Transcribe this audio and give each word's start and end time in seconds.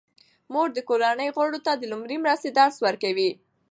مور 0.53 0.67
د 0.73 0.79
کورنۍ 0.89 1.29
غړو 1.35 1.59
ته 1.65 1.71
د 1.75 1.83
لومړنۍ 1.91 2.17
مرستې 2.23 2.49
درس 2.59 2.75
ورکوي. 2.85 3.31